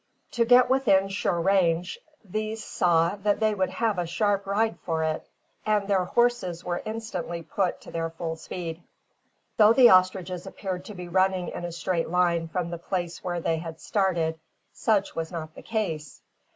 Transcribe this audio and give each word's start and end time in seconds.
To 0.31 0.45
get 0.45 0.67
within 0.67 1.09
sure 1.09 1.39
range, 1.39 1.99
these 2.25 2.63
saw 2.63 3.15
that 3.17 3.39
they 3.39 3.53
would 3.53 3.69
have 3.69 3.99
a 3.99 4.07
sharp 4.07 4.47
ride 4.47 4.79
for 4.79 5.03
it, 5.03 5.29
and 5.63 5.87
their 5.87 6.05
horses 6.05 6.63
were 6.65 6.81
instantly 6.85 7.43
put 7.43 7.79
to 7.81 7.91
their 7.91 8.09
full 8.09 8.35
speed. 8.35 8.81
Though 9.57 9.73
the 9.73 9.89
ostriches 9.89 10.47
appeared 10.47 10.85
to 10.85 10.95
be 10.95 11.07
running 11.07 11.49
in 11.49 11.65
a 11.65 11.71
straight 11.71 12.09
line 12.09 12.47
from 12.47 12.71
the 12.71 12.79
place 12.79 13.23
where 13.23 13.39
they 13.41 13.57
had 13.57 13.79
started, 13.79 14.39
such 14.73 15.15
was 15.15 15.31
not 15.31 15.53
the 15.53 15.61
case. 15.61 16.23